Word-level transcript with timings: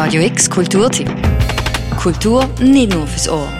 Radio 0.00 0.22
X 0.22 0.48
Kulturtipp. 0.48 1.10
Kultur 2.00 2.48
nicht 2.60 2.94
nur 2.94 3.04
fürs 3.04 3.28
Ohr. 3.28 3.52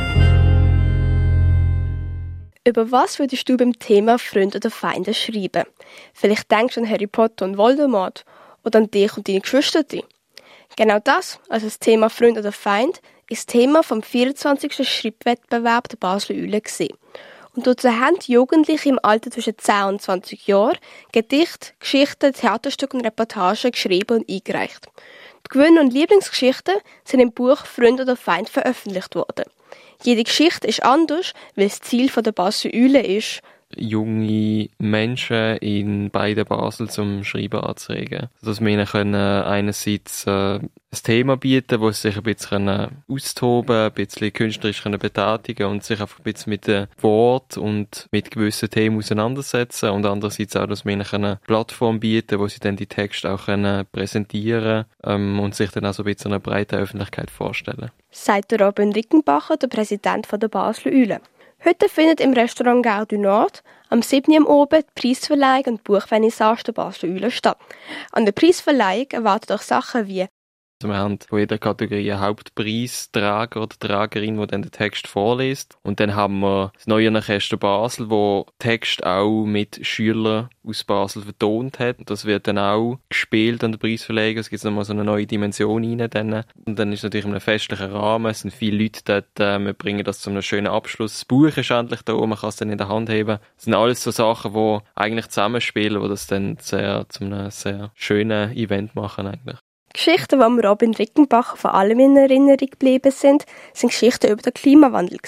Über 2.65 2.93
was 2.93 3.19
würdest 3.19 3.49
du 3.49 3.57
beim 3.57 3.77
Thema 3.77 4.21
Freunde 4.21 4.59
oder 4.59 4.71
Feinde 4.71 5.15
schreiben? 5.15 5.65
Vielleicht 6.15 6.49
denkst 6.49 6.77
du 6.77 6.83
an 6.83 6.89
Harry 6.89 7.09
Potter 7.09 7.45
und 7.45 7.59
Voldemort 7.59 8.25
oder 8.63 8.79
an 8.79 8.89
dich 8.89 9.17
und 9.17 9.27
deine 9.27 9.41
Geschwister. 9.41 9.83
Genau 10.77 11.01
das, 11.03 11.41
also 11.49 11.67
das 11.67 11.81
Thema 11.81 12.09
Freund 12.09 12.39
oder 12.39 12.53
Feind, 12.53 13.01
ist 13.29 13.49
Thema 13.49 13.83
vom 13.83 14.01
24. 14.01 14.89
Schreibwettbewerb 14.89 15.89
der 15.89 15.97
Basler 15.97 16.37
gesehen. 16.37 16.97
Und 17.57 17.67
dazu 17.67 17.89
haben 17.89 18.17
Jugendliche 18.25 18.91
im 18.91 19.01
Alter 19.03 19.33
zwischen 19.33 19.59
10 19.59 19.85
und 19.87 20.03
20 20.03 20.47
Jahren 20.47 20.79
Gedichte, 21.11 21.73
Geschichten, 21.81 22.33
Theaterstücke 22.33 22.97
und 22.97 23.05
Reportagen 23.05 23.73
geschrieben 23.73 24.19
und 24.19 24.31
eingereicht. 24.31 24.87
Die 25.53 25.59
und 25.79 25.93
Lieblingsgeschichten 25.93 26.75
sind 27.05 27.21
im 27.21 27.33
Buch 27.33 27.65
Freund 27.65 28.01
oder 28.01 28.17
Feind 28.17 28.51
veröffentlicht 28.51 29.15
worden. 29.15 29.47
Jede 30.03 30.25
Geschichte 30.25 30.67
ist 30.67 30.83
anders, 30.83 31.33
weil 31.57 31.69
das 31.69 31.81
Ziel 31.81 32.09
der 32.09 32.33
Basel 32.33 32.71
Eule 32.75 33.05
ist, 33.05 33.41
junge 33.77 34.69
Menschen 34.79 35.57
in 35.59 36.11
beiden 36.11 36.45
Basel 36.45 36.89
zum 36.89 37.25
Schreiben 37.25 37.61
anzuregen. 37.61 38.29
Dass 38.43 38.61
wir 38.61 38.69
ihnen 38.69 38.87
können 38.87 39.15
einerseits 39.15 40.27
äh, 40.27 40.61
ein 40.91 41.03
Thema 41.03 41.37
bieten, 41.37 41.81
wo 41.81 41.91
sie 41.91 42.09
sich 42.09 42.17
ein 42.17 42.23
bisschen 42.23 43.03
austoben 43.09 43.77
ein 43.77 43.93
bisschen 43.93 44.33
künstlerisch 44.33 44.83
können 44.83 44.99
betätigen 44.99 45.67
und 45.67 45.85
sich 45.85 46.01
einfach 46.01 46.19
ein 46.19 46.23
bisschen 46.23 46.51
mit 46.51 46.67
dem 46.67 46.87
Wort 47.01 47.59
und 47.59 48.09
mit 48.11 48.31
gewissen 48.31 48.71
Themen 48.71 48.99
auseinandersetzen 48.99 49.91
und 49.91 50.07
andererseits 50.07 50.57
auch, 50.57 50.67
dass 50.67 50.85
wir 50.87 50.93
ihnen 50.93 51.07
eine 51.13 51.41
Plattform 51.47 52.01
bieten, 52.01 52.39
wo 52.39 52.49
sie 52.49 52.61
dann 52.61 52.77
die 52.77 52.87
Texte 52.87 53.31
auch 53.31 53.47
können 53.47 53.87
präsentieren 53.93 54.87
ähm, 55.05 55.41
und 55.41 55.55
sich 55.55 55.71
dann 55.71 55.85
auch 55.85 55.95
so 55.95 56.03
ein 56.03 56.07
bisschen 56.07 56.33
einer 56.33 56.41
breiten 56.41 56.77
Öffentlichkeit 56.77 57.31
vorstellen. 57.31 57.91
Sagt 58.11 58.51
der 58.53 58.61
Robin 58.61 58.93
Rickenbacher, 58.93 59.59
der 59.59 59.69
Präsident 59.69 60.27
der 60.33 60.49
Basler 60.49 60.93
Eulen. 60.93 61.21
Heute 61.65 61.89
findet 61.89 62.21
im 62.21 62.35
Restaurant 62.35 62.85
Gare 62.85 63.05
du 63.05 63.19
Nord 63.19 63.65
am 63.89 64.01
7. 64.01 64.33
Uhr 64.33 64.49
oben 64.49 64.81
die 64.81 65.01
Preisverleihung 65.01 65.65
und 65.67 65.85
Buchvernissage 65.85 66.63
der 66.63 66.73
Basler 66.73 67.09
Eulen 67.09 67.33
statt. 67.33 67.59
An 68.13 68.25
der 68.25 68.33
Preisverleihung 68.33 69.09
erwartet 69.11 69.51
euch 69.51 69.63
Sachen 69.63 70.07
wie 70.07 70.29
also 70.81 70.93
wir 70.93 70.99
haben 70.99 71.19
von 71.29 71.41
jeder 71.41 71.59
Kategorie 71.59 72.13
einen 72.13 72.21
Hauptpreisträger 72.21 73.63
oder 73.63 73.77
Trägerin, 73.81 74.37
der 74.37 74.47
dann 74.47 74.63
den 74.63 74.71
Text 74.71 75.09
vorliest. 75.09 75.77
Und 75.83 75.99
dann 75.99 76.15
haben 76.15 76.39
wir 76.39 76.71
das 76.75 76.87
neue 76.87 77.13
Orchester 77.13 77.57
Basel, 77.57 78.11
wo 78.11 78.47
Text 78.61 79.05
auch 79.05 79.45
mit 79.45 79.85
Schülern 79.85 80.51
aus 80.65 80.85
Basel 80.85 81.23
vertont 81.23 81.81
hat. 81.81 81.97
Das 82.07 82.27
wird 82.27 82.47
dann 82.47 82.59
auch 82.59 83.01
gespielt 83.09 83.65
an 83.65 83.73
der 83.73 83.79
Preisverleihung. 83.81 84.39
Es 84.39 84.51
gibt 84.51 84.63
nochmal 84.63 84.85
so 84.85 84.93
eine 84.93 85.03
neue 85.03 85.27
Dimension 85.27 85.83
rein. 85.83 86.09
Dann. 86.11 86.45
Und 86.65 86.79
dann 86.79 86.93
ist 86.93 87.03
natürlich 87.03 87.27
in 87.27 87.33
einem 87.33 87.41
festlichen 87.41 87.91
Rahmen. 87.91 88.31
Es 88.31 88.41
sind 88.41 88.55
viele 88.55 88.85
Leute 88.85 89.01
dort. 89.05 89.41
Äh, 89.41 89.59
wir 89.59 89.73
bringen 89.73 90.05
das 90.05 90.21
zu 90.21 90.31
einem 90.31 90.43
schönen 90.43 90.69
Abschluss. 90.69 91.15
Das 91.15 91.25
Buch 91.25 91.57
ist 91.57 91.71
endlich 91.73 92.03
da. 92.03 92.15
Man 92.15 92.39
kann 92.39 92.51
es 92.51 92.57
dann 92.57 92.71
in 92.71 92.79
der 92.79 92.89
Hand 92.89 93.11
heben. 93.11 93.39
Das 93.57 93.65
sind 93.65 93.75
alles 93.75 94.05
so 94.05 94.13
Sachen, 94.13 94.53
die 94.53 94.79
eigentlich 94.95 95.27
zusammenspielen, 95.27 96.01
die 96.01 96.09
das 96.09 96.29
dann 96.29 96.57
sehr, 96.61 97.07
zu 97.09 97.25
einem 97.25 97.51
sehr 97.51 97.91
schönen 97.95 98.57
Event 98.57 98.95
machen 98.95 99.27
eigentlich. 99.27 99.59
Geschichten, 99.99 100.39
die 100.39 100.49
mir 100.49 100.65
Robin 100.65 100.95
Rickenbacher 100.95 101.57
vor 101.57 101.75
allem 101.75 101.99
in 101.99 102.17
Erinnerung 102.17 102.71
geblieben 102.71 103.11
sind, 103.11 103.45
sind 103.75 103.91
Geschichten 103.91 104.31
über 104.31 104.41
den 104.41 104.55
Klimawandel. 104.55 105.19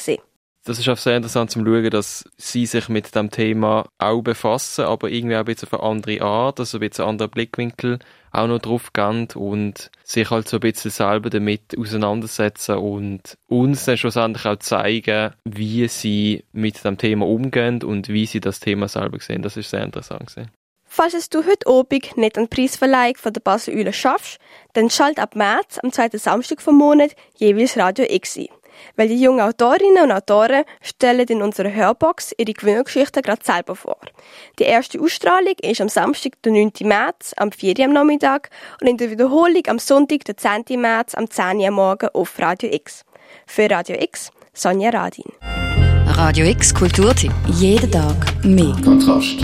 Das 0.65 0.79
ist 0.79 0.89
auch 0.89 0.97
sehr 0.97 1.17
interessant 1.17 1.51
zu 1.51 1.59
schauen, 1.59 1.91
dass 1.91 2.25
sie 2.37 2.67
sich 2.67 2.89
mit 2.89 3.13
dem 3.17 3.31
Thema 3.31 3.89
auch 3.99 4.23
befassen, 4.23 4.85
aber 4.85 5.11
irgendwie 5.11 5.35
auch 5.35 5.41
ein 5.41 5.47
bisschen 5.47 5.69
auf 5.73 5.81
eine 5.81 5.91
andere 5.91 6.21
Art, 6.23 6.61
also 6.61 6.77
ein 6.77 6.89
bisschen 6.89 7.03
einen 7.03 7.11
anderen 7.11 7.31
Blickwinkel 7.33 7.99
auch 8.31 8.47
noch 8.47 8.61
drauf 8.61 8.93
gehen 8.93 9.27
und 9.35 9.91
sich 10.05 10.31
halt 10.31 10.49
so 10.49 10.59
ein 10.59 10.61
bisschen 10.61 10.93
selber 10.93 11.31
damit 11.31 11.77
auseinandersetzen 11.77 12.77
und 12.77 13.39
uns 13.49 13.87
dann 13.87 13.97
schlussendlich 13.97 14.47
auch 14.47 14.59
zeigen, 14.61 15.33
wie 15.45 15.89
sie 15.89 16.45
mit 16.53 16.85
dem 16.85 16.97
Thema 16.97 17.27
umgehen 17.27 17.83
und 17.83 18.09
wie 18.09 18.27
sie 18.27 18.39
das 18.39 18.61
Thema 18.61 18.87
selber 18.87 19.19
sehen. 19.19 19.43
Das 19.43 19.57
ist 19.57 19.71
sehr 19.71 19.83
interessant 19.83 20.29
gewesen. 20.29 20.51
Falls 20.93 21.15
es 21.15 21.31
du 21.31 21.47
heute 21.47 21.69
Abend 21.69 22.17
nicht 22.17 22.37
an 22.37 22.49
die 22.51 22.57
Preisverleihung 22.57 23.15
von 23.15 23.33
der 23.33 23.41
Basel 23.41 23.77
Euler 23.77 23.93
schaffst, 23.93 24.41
dann 24.73 24.91
schalt 24.91 25.21
ab 25.21 25.37
März, 25.37 25.79
am 25.81 25.93
zweiten 25.93 26.19
Samstag 26.19 26.61
vom 26.61 26.77
Monat, 26.77 27.13
jeweils 27.37 27.77
Radio 27.77 28.05
X 28.09 28.37
ein. 28.37 28.49
Weil 28.97 29.07
die 29.07 29.23
jungen 29.23 29.41
Autorinnen 29.41 30.03
und 30.03 30.11
Autoren 30.11 30.65
stellen 30.83 31.29
in 31.29 31.43
unserer 31.43 31.73
Hörbox 31.73 32.35
ihre 32.39 32.53
Gewinnergeschichten 32.53 33.23
gerade 33.23 33.45
selber 33.45 33.77
vor. 33.77 33.99
Die 34.59 34.65
erste 34.65 35.01
Ausstrahlung 35.01 35.55
ist 35.63 35.81
am 35.81 35.89
Samstag, 35.89 36.43
den 36.43 36.55
9. 36.55 36.73
März, 36.83 37.35
am 37.37 37.53
4. 37.53 37.79
Uhr 37.79 37.85
am 37.85 37.93
Nachmittag 37.93 38.51
und 38.81 38.89
in 38.89 38.97
der 38.97 39.13
Wiederholung 39.13 39.63
am 39.69 39.79
Sonntag, 39.79 40.25
den 40.25 40.37
10. 40.37 40.81
März, 40.81 41.15
am 41.15 41.31
10. 41.31 41.59
Uhr 41.59 41.69
am 41.69 41.75
Morgen 41.75 42.09
auf 42.15 42.37
Radio 42.41 42.69
X. 42.73 43.05
Für 43.47 43.71
Radio 43.71 43.97
X, 43.97 44.33
Sonja 44.53 44.91
Radin. 44.91 45.33
Radio 46.07 46.47
X 46.47 46.75
Kulturtipp. 46.75 47.33
Jeden 47.47 47.93
Tag 47.93 48.17
mehr. 48.43 48.75
Kontrast. 48.83 49.39